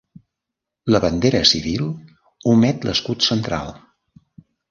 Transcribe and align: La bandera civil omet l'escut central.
La 0.93 1.01
bandera 1.03 1.41
civil 1.49 1.83
omet 2.53 2.89
l'escut 2.89 3.27
central. 3.29 3.73